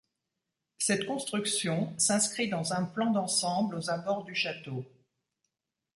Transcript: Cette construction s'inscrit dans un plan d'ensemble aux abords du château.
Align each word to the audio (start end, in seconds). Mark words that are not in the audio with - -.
Cette 0.79 1.05
construction 1.05 1.93
s'inscrit 1.99 2.49
dans 2.49 2.73
un 2.73 2.85
plan 2.85 3.11
d'ensemble 3.11 3.75
aux 3.75 3.91
abords 3.91 4.23
du 4.23 4.33
château. 4.33 4.83